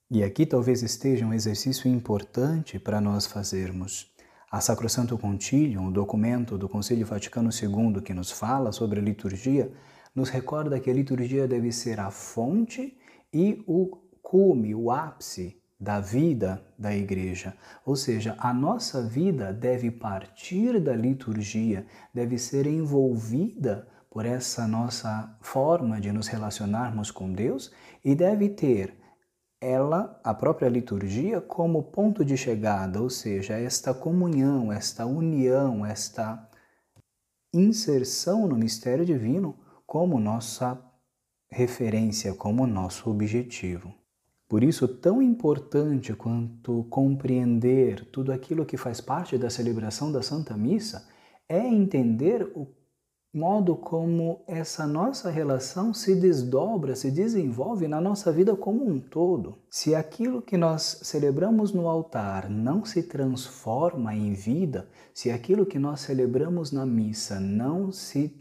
E 0.10 0.24
aqui 0.24 0.43
talvez 0.43 0.81
esteja 0.81 1.24
um 1.24 1.36
exercício 1.36 1.88
importante 1.88 2.79
para 2.79 3.00
nós 3.00 3.27
fazermos. 3.27 4.12
A 4.51 4.60
Sacrosanto 4.60 5.15
Concilium, 5.19 5.86
o 5.86 5.93
documento 5.93 6.58
do 6.58 6.67
Concílio 6.67 7.05
Vaticano 7.05 7.51
II 7.51 8.01
que 8.01 8.15
nos 8.15 8.31
fala 8.31 8.72
sobre 8.72 9.00
a 9.00 9.03
liturgia, 9.03 9.72
nos 10.15 10.29
recorda 10.29 10.79
que 10.79 10.89
a 10.89 10.93
liturgia 10.96 11.48
deve 11.48 11.72
ser 11.72 12.00
a 12.00 12.10
fonte 12.10 12.98
e 13.31 13.63
o 13.67 14.08
cume, 14.21 14.73
o 14.75 14.91
ápice 14.91 15.59
da 15.79 15.99
vida 15.99 16.61
da 16.77 16.93
igreja. 16.93 17.55
Ou 17.85 17.95
seja, 17.95 18.35
a 18.38 18.53
nossa 18.53 19.01
vida 19.01 19.53
deve 19.53 19.89
partir 19.89 20.79
da 20.79 20.95
liturgia, 20.95 21.85
deve 22.13 22.38
ser 22.38 22.67
envolvida 22.67 23.88
por 24.09 24.25
essa 24.25 24.67
nossa 24.67 25.38
forma 25.39 26.01
de 26.01 26.11
nos 26.11 26.27
relacionarmos 26.27 27.11
com 27.11 27.31
Deus 27.31 27.71
e 28.03 28.15
deve 28.15 28.49
ter 28.49 28.97
ela, 29.61 30.19
a 30.23 30.33
própria 30.33 30.69
liturgia, 30.69 31.41
como 31.41 31.83
ponto 31.83 32.23
de 32.23 32.38
chegada, 32.38 33.01
ou 33.01 33.09
seja, 33.09 33.59
esta 33.59 33.93
comunhão, 33.93 34.71
esta 34.71 35.05
união, 35.05 35.85
esta 35.85 36.49
inserção 37.53 38.47
no 38.47 38.55
mistério 38.55 39.05
divino 39.05 39.57
como 39.85 40.19
nossa 40.19 40.79
referência, 41.51 42.33
como 42.33 42.65
nosso 42.65 43.09
objetivo. 43.09 43.93
Por 44.50 44.63
isso, 44.63 44.88
tão 44.88 45.22
importante 45.22 46.12
quanto 46.15 46.84
compreender 46.89 48.03
tudo 48.06 48.34
aquilo 48.34 48.65
que 48.65 48.77
faz 48.77 49.00
parte 49.00 49.38
da 49.38 49.48
celebração 49.48 50.12
da 50.12 50.24
Santa 50.24 50.58
Missa 50.58 51.08
é 51.48 51.60
entender 51.60 52.51
o 52.56 52.68
modo 53.32 53.75
como 53.75 54.44
essa 54.48 54.88
nossa 54.88 55.29
relação 55.29 55.94
se 55.94 56.15
desdobra, 56.15 56.96
se 56.96 57.12
desenvolve 57.12 57.88
na 57.88 58.01
nossa 58.01 58.32
vida 58.32 58.56
como 58.56 58.84
um 58.89 59.00
todo. 59.00 59.60
Se 59.70 59.94
aquilo 59.94 60.41
que 60.41 60.58
nós 60.58 61.01
celebramos 61.03 61.72
no 61.72 61.88
altar 61.88 62.50
não 62.50 62.84
se 62.84 63.03
transforma 63.03 64.15
em 64.15 64.34
vida, 64.34 64.89
se 65.13 65.29
aquilo 65.29 65.63
que 65.63 65.77
nós 65.77 66.00
celebramos 66.00 66.72
na 66.72 66.88
missa 66.88 67.39
não 67.39 67.91
se 67.91 68.36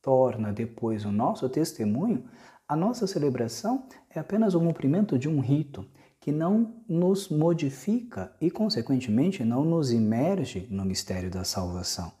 torna 0.00 0.52
depois 0.52 1.04
o 1.04 1.10
nosso 1.10 1.48
testemunho, 1.48 2.24
a 2.70 2.76
nossa 2.76 3.04
celebração 3.04 3.82
é 4.08 4.20
apenas 4.20 4.54
o 4.54 4.60
cumprimento 4.60 5.18
de 5.18 5.28
um 5.28 5.40
rito 5.40 5.84
que 6.20 6.30
não 6.30 6.76
nos 6.88 7.28
modifica 7.28 8.32
e, 8.40 8.48
consequentemente, 8.48 9.42
não 9.42 9.64
nos 9.64 9.90
imerge 9.90 10.68
no 10.70 10.84
mistério 10.84 11.28
da 11.28 11.42
salvação. 11.42 12.12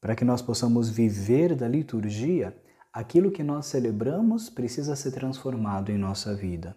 Para 0.00 0.16
que 0.16 0.24
nós 0.24 0.42
possamos 0.42 0.90
viver 0.90 1.54
da 1.54 1.68
liturgia, 1.68 2.52
aquilo 2.92 3.30
que 3.30 3.44
nós 3.44 3.66
celebramos 3.66 4.50
precisa 4.50 4.96
ser 4.96 5.12
transformado 5.12 5.92
em 5.92 5.98
nossa 5.98 6.34
vida. 6.34 6.74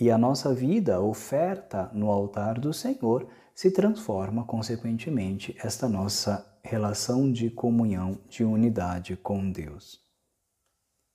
E 0.00 0.08
a 0.08 0.16
nossa 0.16 0.54
vida, 0.54 1.00
oferta 1.00 1.90
no 1.92 2.08
altar 2.08 2.60
do 2.60 2.72
Senhor, 2.72 3.26
se 3.52 3.72
transforma, 3.72 4.44
consequentemente, 4.44 5.56
esta 5.60 5.88
nossa 5.88 6.56
relação 6.62 7.32
de 7.32 7.50
comunhão, 7.50 8.16
de 8.28 8.44
unidade 8.44 9.16
com 9.16 9.50
Deus. 9.50 10.00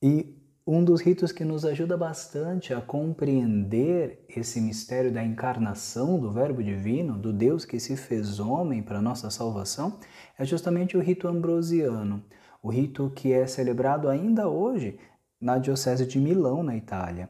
E 0.04 0.41
um 0.66 0.84
dos 0.84 1.02
ritos 1.02 1.32
que 1.32 1.44
nos 1.44 1.66
ajuda 1.66 1.98
bastante 1.98 2.74
a 2.74 2.80
compreender 2.80 4.24
esse 4.30 4.62
mistério 4.62 5.12
da 5.12 5.24
encarnação 5.24 6.20
do 6.20 6.32
Verbo 6.32 6.64
Divino, 6.64 7.18
do 7.18 7.34
Deus 7.34 7.66
que 7.66 7.80
se 7.80 7.98
fez 7.98 8.40
homem 8.40 8.84
para 8.84 9.02
nossa 9.02 9.32
salvação, 9.32 9.98
é 10.38 10.46
justamente 10.46 10.96
o 10.96 11.02
rito 11.02 11.28
ambrosiano, 11.28 12.24
o 12.62 12.70
rito 12.70 13.12
que 13.16 13.34
é 13.34 13.48
celebrado 13.48 14.08
ainda 14.08 14.48
hoje 14.48 15.00
na 15.40 15.58
Diocese 15.58 16.06
de 16.06 16.20
Milão, 16.20 16.62
na 16.62 16.78
Itália. 16.78 17.28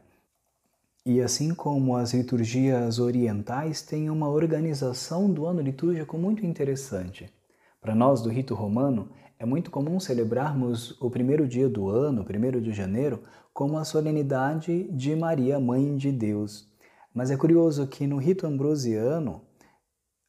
E 1.04 1.20
assim 1.20 1.54
como 1.54 1.96
as 1.96 2.12
liturgias 2.12 2.98
orientais 2.98 3.80
têm 3.80 4.10
uma 4.10 4.28
organização 4.28 5.32
do 5.32 5.46
ano 5.46 5.60
litúrgico 5.60 6.18
muito 6.18 6.44
interessante. 6.44 7.32
Para 7.80 7.94
nós 7.94 8.20
do 8.20 8.28
rito 8.28 8.54
romano, 8.54 9.10
é 9.42 9.44
muito 9.44 9.72
comum 9.72 9.98
celebrarmos 9.98 10.96
o 11.02 11.10
primeiro 11.10 11.48
dia 11.48 11.68
do 11.68 11.88
ano, 11.88 12.24
primeiro 12.24 12.60
de 12.60 12.72
janeiro, 12.72 13.24
como 13.52 13.76
a 13.76 13.84
solenidade 13.84 14.84
de 14.92 15.16
Maria, 15.16 15.58
Mãe 15.58 15.96
de 15.96 16.12
Deus. 16.12 16.72
Mas 17.12 17.28
é 17.28 17.36
curioso 17.36 17.84
que 17.88 18.06
no 18.06 18.18
rito 18.18 18.46
ambrosiano, 18.46 19.42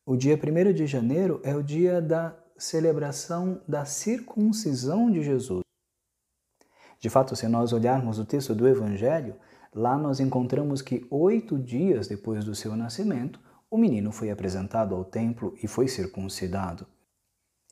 o 0.03 0.17
dia 0.17 0.36
1 0.36 0.74
de 0.74 0.88
janeiro 0.88 1.39
é 1.43 1.55
o 1.55 1.62
dia 1.62 2.01
da 2.01 2.36
celebração 2.58 3.62
da 3.67 3.86
circuncisão 3.86 5.12
de 5.12 5.22
Jesus. 5.22 5.62
De 7.00 7.08
fato, 7.08 7.36
se 7.36 7.48
nós 7.48 7.72
olharmos 7.72 8.17
o 8.17 8.25
texto 8.25 8.55
do 8.55 8.67
Evangelho, 8.67 9.36
lá 9.75 9.96
nós 9.96 10.20
encontramos 10.20 10.82
que 10.82 11.05
oito 11.12 11.60
dias 11.60 12.08
depois 12.08 12.43
do 12.43 12.55
seu 12.55 12.75
nascimento, 12.75 13.39
o 13.70 13.77
menino 13.77 14.12
foi 14.12 14.32
apresentado 14.32 14.96
ao 14.96 15.05
templo 15.05 15.55
e 15.62 15.67
foi 15.67 15.88
circuncidado. 15.88 16.88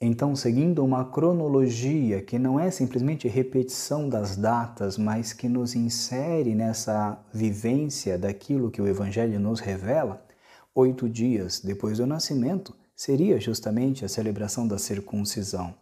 Então, 0.03 0.35
seguindo 0.35 0.83
uma 0.83 1.05
cronologia 1.05 2.23
que 2.23 2.39
não 2.39 2.59
é 2.59 2.71
simplesmente 2.71 3.27
repetição 3.27 4.09
das 4.09 4.35
datas, 4.35 4.97
mas 4.97 5.31
que 5.31 5.47
nos 5.47 5.75
insere 5.75 6.55
nessa 6.55 7.23
vivência 7.31 8.17
daquilo 8.17 8.71
que 8.71 8.81
o 8.81 8.87
Evangelho 8.87 9.39
nos 9.39 9.59
revela, 9.59 10.25
oito 10.73 11.07
dias 11.07 11.59
depois 11.59 11.99
do 11.99 12.07
nascimento 12.07 12.75
seria 12.95 13.39
justamente 13.39 14.03
a 14.03 14.09
celebração 14.09 14.67
da 14.67 14.79
circuncisão. 14.79 15.75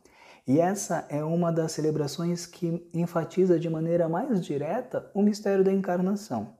E 0.45 0.59
essa 0.59 1.05
é 1.07 1.23
uma 1.23 1.49
das 1.49 1.71
celebrações 1.71 2.45
que 2.45 2.89
enfatiza 2.93 3.57
de 3.57 3.69
maneira 3.69 4.09
mais 4.09 4.43
direta 4.43 5.09
o 5.13 5.21
mistério 5.21 5.63
da 5.63 5.71
encarnação. 5.71 6.55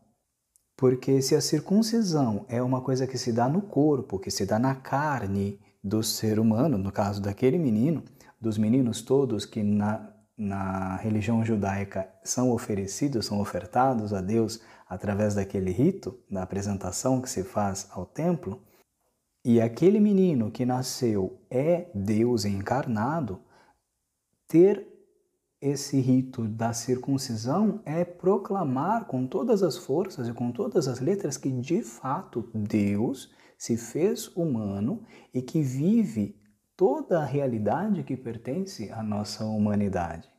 Porque 0.77 1.21
se 1.21 1.35
a 1.35 1.41
circuncisão 1.41 2.45
é 2.47 2.61
uma 2.61 2.79
coisa 2.79 3.05
que 3.05 3.17
se 3.17 3.33
dá 3.33 3.49
no 3.49 3.61
corpo, 3.61 4.17
que 4.17 4.31
se 4.31 4.45
dá 4.45 4.57
na 4.57 4.75
carne, 4.75 5.59
do 5.83 6.03
ser 6.03 6.39
humano, 6.39 6.77
no 6.77 6.91
caso 6.91 7.21
daquele 7.21 7.57
menino, 7.57 8.03
dos 8.39 8.57
meninos 8.57 9.01
todos 9.01 9.45
que 9.45 9.63
na, 9.63 10.13
na 10.37 10.97
religião 10.97 11.43
judaica 11.43 12.09
são 12.23 12.51
oferecidos, 12.51 13.25
são 13.25 13.39
ofertados 13.39 14.13
a 14.13 14.21
Deus 14.21 14.61
através 14.87 15.35
daquele 15.35 15.71
rito, 15.71 16.19
da 16.29 16.43
apresentação 16.43 17.21
que 17.21 17.29
se 17.29 17.43
faz 17.43 17.87
ao 17.91 18.05
templo, 18.05 18.61
e 19.43 19.61
aquele 19.61 19.99
menino 19.99 20.51
que 20.51 20.65
nasceu 20.65 21.41
é 21.49 21.89
Deus 21.95 22.43
encarnado, 22.43 23.41
ter 24.47 24.85
esse 25.61 25.99
rito 25.99 26.47
da 26.47 26.73
circuncisão 26.73 27.81
é 27.85 28.05
proclamar 28.05 29.05
com 29.05 29.27
todas 29.27 29.61
as 29.61 29.77
forças 29.77 30.27
e 30.27 30.33
com 30.33 30.51
todas 30.51 30.87
as 30.87 30.99
letras 30.99 31.37
que 31.37 31.51
de 31.51 31.81
fato 31.81 32.49
Deus 32.53 33.29
se 33.59 33.75
fez 33.75 34.29
humano 34.37 35.03
e 35.33 35.41
que 35.41 35.61
vive 35.61 36.41
toda 36.77 37.19
a 37.19 37.25
realidade 37.25 38.03
que 38.03 38.15
pertence 38.15 38.89
à 38.89 39.03
nossa 39.03 39.43
humanidade. 39.43 40.29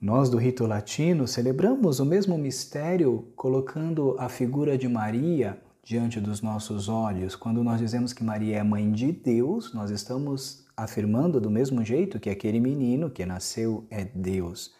Nós 0.00 0.30
do 0.30 0.36
rito 0.36 0.64
latino 0.64 1.26
celebramos 1.26 1.98
o 1.98 2.06
mesmo 2.06 2.38
mistério 2.38 3.32
colocando 3.34 4.14
a 4.16 4.28
figura 4.28 4.78
de 4.78 4.88
Maria 4.88 5.60
diante 5.82 6.20
dos 6.20 6.40
nossos 6.40 6.88
olhos. 6.88 7.34
Quando 7.34 7.64
nós 7.64 7.80
dizemos 7.80 8.12
que 8.12 8.22
Maria 8.22 8.58
é 8.58 8.62
mãe 8.62 8.92
de 8.92 9.10
Deus, 9.10 9.74
nós 9.74 9.90
estamos 9.90 10.64
afirmando 10.76 11.40
do 11.40 11.50
mesmo 11.50 11.84
jeito 11.84 12.20
que 12.20 12.30
aquele 12.30 12.60
menino 12.60 13.10
que 13.10 13.26
nasceu 13.26 13.86
é 13.90 14.04
Deus. 14.04 14.72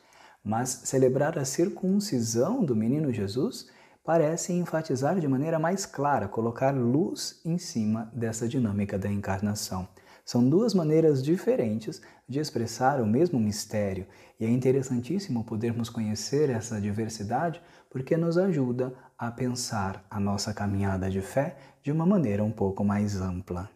Mas 0.44 0.68
celebrar 0.84 1.36
a 1.36 1.44
circuncisão 1.44 2.64
do 2.64 2.76
menino 2.76 3.12
Jesus 3.12 3.68
parece 4.04 4.52
enfatizar 4.52 5.18
de 5.18 5.26
maneira 5.26 5.58
mais 5.58 5.87
clara, 5.87 6.28
colocar 6.28 6.73
luz 6.73 7.40
em 7.42 7.56
cima 7.56 8.12
dessa 8.14 8.46
dinâmica 8.46 8.99
da 8.99 9.08
encarnação. 9.08 9.88
São 10.25 10.49
duas 10.49 10.75
maneiras 10.75 11.23
diferentes 11.23 12.02
de 12.28 12.38
expressar 12.38 13.00
o 13.00 13.06
mesmo 13.06 13.40
mistério, 13.40 14.06
e 14.38 14.44
é 14.44 14.50
interessantíssimo 14.50 15.44
podermos 15.44 15.88
conhecer 15.88 16.50
essa 16.50 16.80
diversidade 16.80 17.61
porque 17.90 18.16
nos 18.16 18.37
ajuda 18.37 18.94
a 19.18 19.30
pensar 19.30 20.04
a 20.11 20.20
nossa 20.20 20.52
caminhada 20.52 21.11
de 21.11 21.20
fé 21.20 21.56
de 21.82 21.90
uma 21.90 22.04
maneira 22.04 22.44
um 22.44 22.50
pouco 22.50 22.84
mais 22.84 23.20
ampla. 23.20 23.70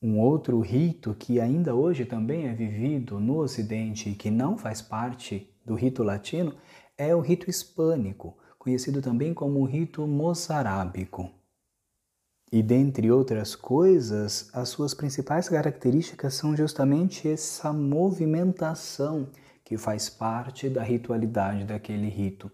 Um 0.00 0.18
outro 0.18 0.60
rito 0.60 1.14
que 1.14 1.40
ainda 1.40 1.76
hoje 1.76 2.04
também 2.04 2.48
é 2.48 2.52
vivido 2.52 3.20
no 3.20 3.38
Ocidente 3.38 4.10
e 4.10 4.14
que 4.14 4.32
não 4.32 4.58
faz 4.58 4.82
parte 4.82 5.48
do 5.64 5.74
rito 5.74 6.02
latino 6.02 6.54
é 6.98 7.14
o 7.14 7.20
rito 7.20 7.48
hispânico, 7.48 8.36
conhecido 8.62 9.02
também 9.02 9.34
como 9.34 9.64
rito 9.64 10.06
moçarábico. 10.06 11.28
E 12.52 12.62
dentre 12.62 13.10
outras 13.10 13.56
coisas, 13.56 14.50
as 14.54 14.68
suas 14.68 14.94
principais 14.94 15.48
características 15.48 16.34
são 16.34 16.56
justamente 16.56 17.28
essa 17.28 17.72
movimentação 17.72 19.26
que 19.64 19.76
faz 19.76 20.08
parte 20.08 20.68
da 20.68 20.80
ritualidade 20.80 21.64
daquele 21.64 22.08
rito. 22.08 22.52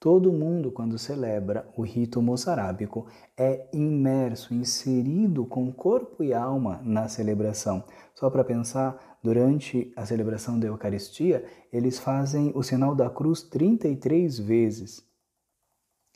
Todo 0.00 0.32
mundo, 0.32 0.72
quando 0.72 0.98
celebra 0.98 1.70
o 1.76 1.82
rito 1.82 2.20
moçarábico, 2.20 3.06
é 3.38 3.68
imerso, 3.72 4.52
inserido 4.52 5.46
com 5.46 5.72
corpo 5.72 6.24
e 6.24 6.34
alma 6.34 6.80
na 6.82 7.06
celebração. 7.06 7.84
Só 8.12 8.28
para 8.28 8.42
pensar, 8.42 9.18
durante 9.22 9.92
a 9.94 10.04
celebração 10.04 10.58
da 10.58 10.66
Eucaristia, 10.66 11.44
eles 11.72 12.00
fazem 12.00 12.50
o 12.56 12.62
sinal 12.64 12.92
da 12.92 13.08
cruz 13.08 13.44
33 13.44 14.36
vezes. 14.40 15.13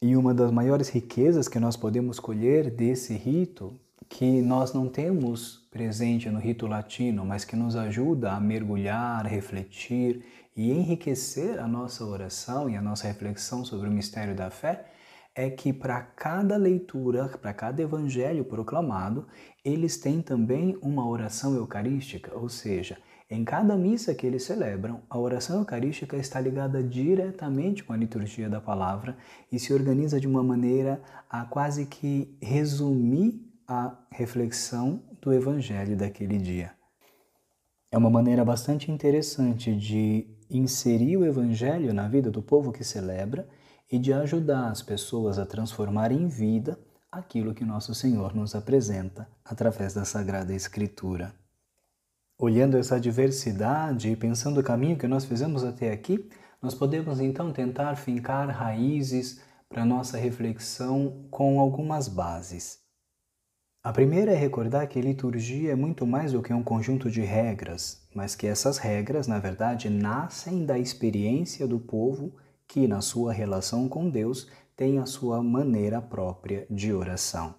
E 0.01 0.17
uma 0.17 0.33
das 0.33 0.53
maiores 0.53 0.89
riquezas 0.91 1.49
que 1.49 1.59
nós 1.59 1.77
podemos 1.77 2.21
colher 2.21 2.71
desse 2.71 3.15
rito, 3.15 3.77
que 4.09 4.41
nós 4.41 4.73
não 4.73 4.89
temos 4.89 5.67
presente 5.73 6.31
no 6.31 6.39
rito 6.39 6.69
latino, 6.69 7.27
mas 7.27 7.45
que 7.45 7.57
nos 7.57 7.75
ajuda 7.75 8.31
a 8.31 8.39
mergulhar, 8.39 9.27
refletir 9.27 10.25
e 10.55 10.71
enriquecer 10.71 11.59
a 11.59 11.67
nossa 11.67 12.05
oração 12.05 12.71
e 12.71 12.77
a 12.77 12.81
nossa 12.81 13.09
reflexão 13.09 13.65
sobre 13.65 13.89
o 13.89 13.93
mistério 13.93 14.37
da 14.37 14.51
fé, 14.51 14.87
é 15.35 15.51
que 15.51 15.73
para 15.73 16.01
cada 16.01 16.57
leitura, 16.57 17.29
para 17.29 17.53
cada 17.53 17.83
evangelho 17.83 18.45
proclamado, 18.45 19.27
eles 19.65 19.97
têm 19.97 20.23
também 20.23 20.79
uma 20.81 21.09
oração 21.09 21.57
eucarística, 21.57 22.37
ou 22.37 22.49
seja, 22.49 22.99
em 23.31 23.45
cada 23.45 23.77
missa 23.77 24.15
que 24.15 24.27
eles 24.27 24.45
celebram, 24.45 25.03
a 25.11 25.19
oração 25.19 25.59
eucarística 25.59 26.17
está 26.17 26.41
ligada 26.41 26.83
diretamente 26.83 27.85
com 27.85 27.93
a 27.93 27.97
liturgia 27.97 28.49
da 28.49 28.59
palavra 28.59 29.17
e 29.53 29.59
se 29.59 29.73
organiza 29.75 30.19
de 30.19 30.27
uma 30.27 30.43
maneira 30.43 31.03
a 31.29 31.45
quase 31.45 31.85
que 31.85 32.35
resumir 32.41 33.39
a 33.67 33.95
reflexão 34.11 35.03
do 35.21 35.31
evangelho 35.31 35.95
daquele 35.95 36.39
dia. 36.39 36.73
É 37.93 37.99
uma 37.99 38.09
maneira 38.09 38.43
bastante 38.47 38.91
interessante 38.91 39.77
de 39.77 40.27
inserir 40.49 41.19
o 41.19 41.27
evangelho 41.27 41.93
na 41.93 42.09
vida 42.09 42.31
do 42.31 42.41
povo 42.41 42.73
que 42.73 42.83
celebra 42.83 43.47
e 43.93 43.99
de 43.99 44.11
ajudar 44.11 44.71
as 44.71 44.81
pessoas 44.81 45.39
a 45.39 45.45
transformar 45.45 46.13
em 46.13 46.29
vida 46.29 46.79
aquilo 47.13 47.55
que 47.55 47.65
nosso 47.65 47.95
Senhor 47.95 48.35
nos 48.35 48.55
apresenta 48.55 49.29
através 49.45 49.93
da 49.93 50.07
Sagrada 50.07 50.55
Escritura. 50.55 51.35
Olhando 52.41 52.79
essa 52.79 53.01
diversidade 53.01 54.11
e 54.13 54.17
pensando 54.17 54.61
o 54.61 54.63
caminho 54.63 54.97
que 54.97 55.09
nós 55.09 55.25
fizemos 55.25 55.65
até 55.65 55.91
aqui, 55.91 56.31
nós 56.63 56.73
podemos 56.73 57.19
então 57.19 57.53
tentar 57.53 57.97
fincar 57.97 58.49
raízes 58.49 59.41
para 59.69 59.85
nossa 59.85 60.17
reflexão 60.17 61.27
com 61.33 61.59
algumas 61.59 62.07
bases. 62.07 62.79
A 63.83 63.93
primeira 63.93 64.31
é 64.31 64.37
recordar 64.37 64.87
que 64.87 65.01
liturgia 65.01 65.73
é 65.73 65.75
muito 65.75 66.07
mais 66.07 66.31
do 66.31 66.41
que 66.41 66.55
um 66.55 66.63
conjunto 66.63 67.11
de 67.11 67.23
regras, 67.23 68.07
mas 68.15 68.37
que 68.37 68.47
essas 68.47 68.79
regras, 68.79 69.27
na 69.27 69.41
verdade, 69.41 69.91
nascem 69.91 70.65
da 70.65 70.79
experiência 70.79 71.67
do 71.67 71.81
povo 71.81 72.37
que, 72.69 72.87
na 72.87 73.01
sua 73.01 73.33
relação 73.33 73.89
com 73.89 74.09
Deus, 74.09 74.49
tem 74.77 75.01
a 75.01 75.07
sua 75.07 75.43
maneira 75.43 76.01
própria 76.01 76.69
de 76.71 76.93
oração. 76.93 77.57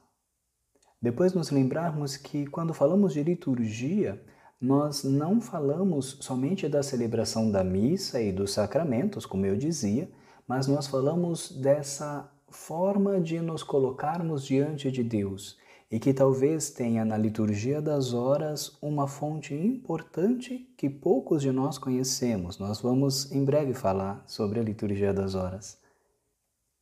Depois, 1.02 1.34
nos 1.34 1.52
lembrarmos 1.52 2.16
que, 2.16 2.48
quando 2.48 2.74
falamos 2.74 3.12
de 3.12 3.24
liturgia, 3.24 4.24
nós 4.62 5.04
não 5.04 5.40
falamos 5.40 6.18
somente 6.20 6.68
da 6.68 6.84
celebração 6.84 7.50
da 7.50 7.64
missa 7.64 8.22
e 8.22 8.32
dos 8.32 8.52
sacramentos, 8.52 9.26
como 9.26 9.46
eu 9.46 9.56
dizia, 9.56 10.10
mas 10.48 10.68
nós 10.68 10.88
falamos 10.88 11.52
dessa 11.52 12.30
forma 12.50 13.22
de 13.22 13.40
nos 13.40 13.64
colocarmos 13.64 14.44
diante 14.44 14.92
de 14.92 15.04
Deus 15.04 15.58
e 15.92 16.00
que 16.00 16.14
talvez 16.14 16.70
tenha 16.70 17.04
na 17.04 17.18
liturgia 17.18 17.82
das 17.82 18.14
horas 18.14 18.78
uma 18.82 19.08
fonte 19.08 19.56
importante 19.56 20.68
que 20.78 20.90
poucos 20.90 21.42
de 21.42 21.52
nós 21.52 21.78
conhecemos. 21.78 22.60
Nós 22.60 22.82
vamos 22.82 23.32
em 23.32 23.44
breve 23.44 23.74
falar 23.74 24.24
sobre 24.28 24.60
a 24.60 24.64
liturgia 24.64 25.14
das 25.14 25.36
horas. 25.36 25.80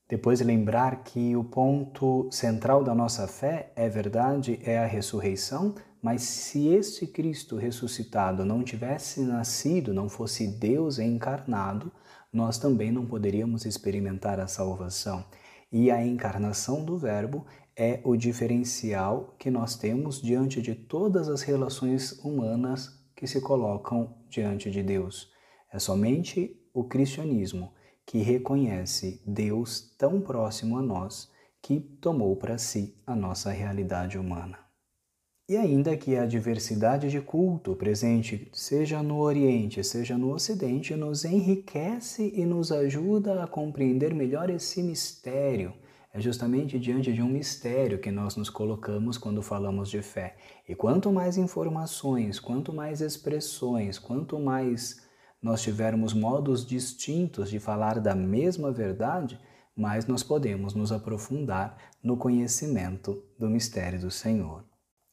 Depois 0.09 0.41
lembrar 0.41 1.03
que 1.03 1.35
o 1.35 1.43
ponto 1.43 2.29
central 2.31 2.83
da 2.83 2.95
nossa 2.95 3.27
fé 3.27 3.71
é 3.75 3.89
verdade, 3.89 4.59
é 4.63 4.79
a 4.79 4.85
ressurreição, 4.85 5.75
mas 6.07 6.21
se 6.21 6.69
este 6.69 7.05
Cristo 7.05 7.57
ressuscitado 7.57 8.45
não 8.45 8.63
tivesse 8.63 9.19
nascido, 9.19 9.93
não 9.93 10.07
fosse 10.07 10.47
Deus 10.47 10.99
encarnado, 10.99 11.91
nós 12.31 12.57
também 12.57 12.93
não 12.93 13.05
poderíamos 13.05 13.65
experimentar 13.65 14.39
a 14.39 14.47
salvação. 14.47 15.25
E 15.69 15.91
a 15.91 16.01
encarnação 16.01 16.85
do 16.85 16.97
Verbo 16.97 17.45
é 17.75 17.99
o 18.05 18.15
diferencial 18.15 19.35
que 19.37 19.51
nós 19.51 19.75
temos 19.75 20.21
diante 20.21 20.61
de 20.61 20.73
todas 20.75 21.27
as 21.27 21.41
relações 21.41 22.13
humanas 22.23 23.05
que 23.13 23.27
se 23.27 23.41
colocam 23.41 24.15
diante 24.29 24.71
de 24.71 24.81
Deus. 24.81 25.29
É 25.73 25.77
somente 25.77 26.57
o 26.73 26.85
cristianismo 26.85 27.73
que 28.05 28.19
reconhece 28.19 29.21
Deus 29.27 29.93
tão 29.97 30.21
próximo 30.21 30.77
a 30.77 30.81
nós 30.81 31.29
que 31.61 31.81
tomou 31.81 32.33
para 32.37 32.57
si 32.57 32.97
a 33.05 33.13
nossa 33.13 33.51
realidade 33.51 34.17
humana. 34.17 34.66
E 35.49 35.55
ainda 35.55 35.95
que 35.95 36.17
a 36.17 36.25
diversidade 36.25 37.09
de 37.09 37.21
culto 37.21 37.73
presente, 37.73 38.49
seja 38.51 39.01
no 39.01 39.19
Oriente, 39.19 39.81
seja 39.81 40.17
no 40.17 40.33
Ocidente, 40.33 40.93
nos 40.93 41.23
enriquece 41.23 42.33
e 42.35 42.45
nos 42.45 42.69
ajuda 42.69 43.41
a 43.41 43.47
compreender 43.47 44.13
melhor 44.13 44.49
esse 44.49 44.83
mistério. 44.83 45.73
É 46.13 46.19
justamente 46.19 46.77
diante 46.77 47.13
de 47.13 47.21
um 47.21 47.29
mistério 47.29 47.97
que 47.97 48.11
nós 48.11 48.35
nos 48.35 48.49
colocamos 48.49 49.17
quando 49.17 49.41
falamos 49.41 49.89
de 49.89 50.01
fé. 50.01 50.35
E 50.67 50.75
quanto 50.75 51.13
mais 51.13 51.37
informações, 51.37 52.41
quanto 52.41 52.73
mais 52.73 52.99
expressões, 52.99 53.97
quanto 53.97 54.37
mais 54.37 55.01
nós 55.41 55.61
tivermos 55.61 56.13
modos 56.13 56.65
distintos 56.65 57.49
de 57.49 57.57
falar 57.57 58.01
da 58.01 58.13
mesma 58.13 58.69
verdade, 58.69 59.39
mais 59.73 60.05
nós 60.07 60.23
podemos 60.23 60.73
nos 60.73 60.91
aprofundar 60.91 61.77
no 62.03 62.17
conhecimento 62.17 63.23
do 63.39 63.49
mistério 63.49 64.01
do 64.01 64.11
Senhor. 64.11 64.66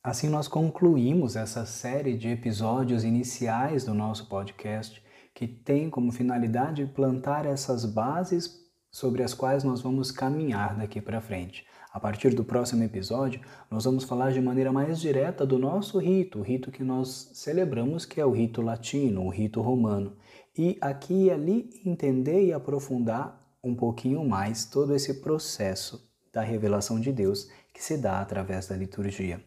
Assim, 0.06 0.28
nós 0.28 0.46
concluímos 0.46 1.34
essa 1.34 1.64
série 1.64 2.14
de 2.14 2.28
episódios 2.28 3.04
iniciais 3.04 3.84
do 3.84 3.94
nosso 3.94 4.28
podcast, 4.28 5.02
que 5.32 5.48
tem 5.48 5.88
como 5.88 6.12
finalidade 6.12 6.84
plantar 6.84 7.46
essas 7.46 7.86
bases 7.86 8.68
sobre 8.90 9.22
as 9.22 9.32
quais 9.32 9.64
nós 9.64 9.80
vamos 9.80 10.10
caminhar 10.10 10.76
daqui 10.76 11.00
para 11.00 11.22
frente. 11.22 11.66
A 11.90 11.98
partir 11.98 12.34
do 12.34 12.44
próximo 12.44 12.84
episódio, 12.84 13.40
nós 13.70 13.84
vamos 13.84 14.04
falar 14.04 14.30
de 14.30 14.42
maneira 14.42 14.70
mais 14.70 15.00
direta 15.00 15.46
do 15.46 15.58
nosso 15.58 15.98
rito, 15.98 16.40
o 16.40 16.42
rito 16.42 16.70
que 16.70 16.84
nós 16.84 17.30
celebramos, 17.32 18.04
que 18.04 18.20
é 18.20 18.26
o 18.26 18.30
rito 18.30 18.60
latino, 18.60 19.24
o 19.24 19.30
rito 19.30 19.62
romano. 19.62 20.18
E 20.54 20.76
aqui 20.82 21.14
e 21.14 21.30
ali 21.30 21.70
entender 21.82 22.44
e 22.44 22.52
aprofundar 22.52 23.42
um 23.64 23.74
pouquinho 23.74 24.22
mais 24.22 24.66
todo 24.66 24.94
esse 24.94 25.22
processo 25.22 26.06
da 26.30 26.42
revelação 26.42 27.00
de 27.00 27.10
Deus 27.10 27.48
que 27.72 27.82
se 27.82 27.96
dá 27.96 28.20
através 28.20 28.68
da 28.68 28.76
liturgia. 28.76 29.42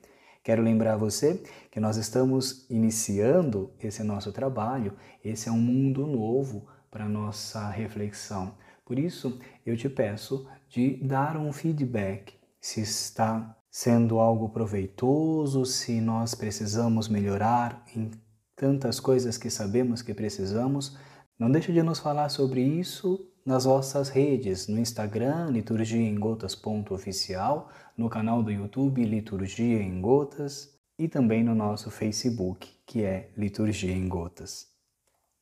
Quero 0.48 0.64
lembrar 0.64 0.96
você 0.96 1.44
que 1.70 1.78
nós 1.78 1.98
estamos 1.98 2.66
iniciando 2.70 3.74
esse 3.82 4.02
nosso 4.02 4.32
trabalho, 4.32 4.94
esse 5.22 5.50
é 5.50 5.52
um 5.52 5.58
mundo 5.58 6.08
novo 6.08 6.66
para 6.90 7.04
nossa 7.06 7.70
reflexão. 7.70 8.56
Por 8.86 8.98
isso, 8.98 9.38
eu 9.66 9.76
te 9.76 9.90
peço 9.90 10.48
de 10.70 11.04
dar 11.06 11.36
um 11.36 11.52
feedback 11.52 12.34
se 12.62 12.80
está 12.80 13.58
sendo 13.70 14.20
algo 14.20 14.48
proveitoso, 14.48 15.66
se 15.66 16.00
nós 16.00 16.34
precisamos 16.34 17.10
melhorar 17.10 17.84
em 17.94 18.10
tantas 18.56 19.02
coisas 19.02 19.38
que 19.38 19.50
sabemos 19.50 20.02
que 20.02 20.14
precisamos. 20.14 20.98
Não 21.38 21.52
deixe 21.52 21.74
de 21.74 21.84
nos 21.84 22.00
falar 22.00 22.30
sobre 22.30 22.62
isso 22.62 23.20
nas 23.46 23.66
vossas 23.66 24.08
redes, 24.08 24.68
no 24.70 24.80
Instagram, 24.80 25.52
liturgia 25.52 26.02
em 26.02 26.16
gotas.oficial, 26.16 27.70
no 27.98 28.10
canal 28.10 28.44
do 28.44 28.52
YouTube 28.52 29.04
Liturgia 29.04 29.82
em 29.82 30.00
Gotas 30.00 30.78
e 31.00 31.08
também 31.08 31.44
no 31.44 31.56
nosso 31.56 31.90
Facebook, 31.90 32.70
que 32.86 33.04
é 33.04 33.32
Liturgia 33.36 33.92
em 33.92 34.08
Gotas. 34.08 34.68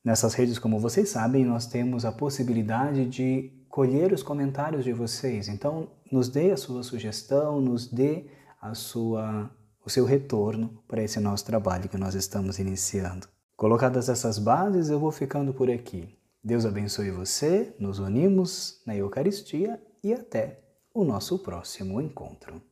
Nessas 0.02 0.34
redes, 0.34 0.58
como 0.58 0.78
vocês 0.78 1.10
sabem, 1.10 1.44
nós 1.44 1.66
temos 1.66 2.04
a 2.04 2.12
possibilidade 2.12 3.06
de 3.06 3.52
colher 3.68 4.12
os 4.12 4.22
comentários 4.22 4.84
de 4.84 4.92
vocês. 4.92 5.48
Então, 5.48 5.90
nos 6.10 6.28
dê 6.28 6.52
a 6.52 6.56
sua 6.56 6.82
sugestão, 6.82 7.60
nos 7.60 7.86
dê 7.88 8.26
a 8.60 8.72
sua, 8.74 9.50
o 9.84 9.90
seu 9.90 10.04
retorno 10.04 10.82
para 10.88 11.02
esse 11.02 11.20
nosso 11.20 11.44
trabalho 11.44 11.88
que 11.88 11.98
nós 11.98 12.14
estamos 12.14 12.58
iniciando. 12.58 13.28
Colocadas 13.56 14.08
essas 14.08 14.38
bases, 14.38 14.88
eu 14.88 14.98
vou 14.98 15.10
ficando 15.10 15.52
por 15.52 15.70
aqui. 15.70 16.16
Deus 16.42 16.64
abençoe 16.64 17.10
você, 17.10 17.74
nos 17.78 17.98
unimos 17.98 18.80
na 18.86 18.96
Eucaristia 18.96 19.82
e 20.02 20.14
até 20.14 20.65
o 20.96 21.04
nosso 21.04 21.38
próximo 21.38 22.00
encontro. 22.00 22.62